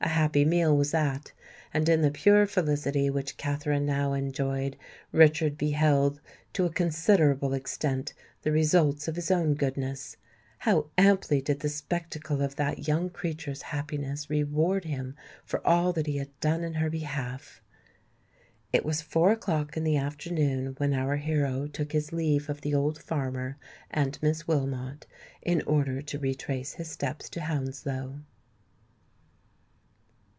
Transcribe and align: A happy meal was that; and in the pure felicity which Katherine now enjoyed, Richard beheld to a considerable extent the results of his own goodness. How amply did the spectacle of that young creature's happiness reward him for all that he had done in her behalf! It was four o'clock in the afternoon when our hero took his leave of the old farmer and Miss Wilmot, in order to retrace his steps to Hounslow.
A 0.00 0.20
happy 0.22 0.44
meal 0.44 0.76
was 0.76 0.92
that; 0.92 1.32
and 1.74 1.88
in 1.88 2.02
the 2.02 2.10
pure 2.12 2.46
felicity 2.46 3.10
which 3.10 3.36
Katherine 3.36 3.84
now 3.84 4.12
enjoyed, 4.14 4.76
Richard 5.12 5.58
beheld 5.58 6.20
to 6.54 6.64
a 6.64 6.70
considerable 6.72 7.52
extent 7.52 8.14
the 8.42 8.52
results 8.52 9.06
of 9.08 9.16
his 9.16 9.30
own 9.30 9.54
goodness. 9.54 10.16
How 10.58 10.86
amply 10.96 11.40
did 11.42 11.60
the 11.60 11.68
spectacle 11.68 12.42
of 12.42 12.54
that 12.56 12.86
young 12.86 13.10
creature's 13.10 13.62
happiness 13.62 14.30
reward 14.30 14.84
him 14.84 15.14
for 15.44 15.64
all 15.66 15.92
that 15.92 16.06
he 16.06 16.16
had 16.16 16.40
done 16.40 16.62
in 16.64 16.74
her 16.74 16.90
behalf! 16.90 17.60
It 18.72 18.84
was 18.84 19.02
four 19.02 19.32
o'clock 19.32 19.76
in 19.76 19.82
the 19.84 19.96
afternoon 19.98 20.74
when 20.78 20.94
our 20.94 21.16
hero 21.16 21.66
took 21.66 21.92
his 21.92 22.12
leave 22.12 22.48
of 22.48 22.60
the 22.62 22.74
old 22.74 23.02
farmer 23.02 23.56
and 23.90 24.16
Miss 24.22 24.46
Wilmot, 24.48 25.06
in 25.42 25.60
order 25.62 26.00
to 26.02 26.18
retrace 26.20 26.74
his 26.74 26.88
steps 26.88 27.28
to 27.30 27.42
Hounslow. 27.42 28.20